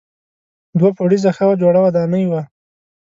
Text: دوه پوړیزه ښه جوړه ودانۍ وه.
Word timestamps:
دوه 0.79 0.89
پوړیزه 0.97 1.31
ښه 1.37 1.45
جوړه 1.61 1.79
ودانۍ 1.85 2.25
وه. 2.27 2.41